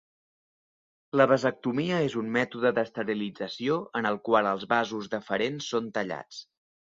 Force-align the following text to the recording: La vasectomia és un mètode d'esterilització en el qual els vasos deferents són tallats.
La 1.19 1.27
vasectomia 1.31 1.99
és 2.05 2.15
un 2.21 2.31
mètode 2.37 2.71
d'esterilització 2.79 3.77
en 4.01 4.09
el 4.13 4.19
qual 4.29 4.51
els 4.53 4.67
vasos 4.71 5.11
deferents 5.15 5.71
són 5.75 5.93
tallats. 5.99 6.41